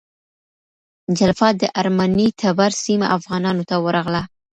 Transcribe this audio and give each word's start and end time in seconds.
جلفا 1.19 1.49
د 1.61 1.63
ارمني 1.79 2.27
ټبر 2.41 2.71
سیمه 2.83 3.07
افغانانو 3.17 3.63
ته 3.69 3.75
ورغله. 3.85 4.21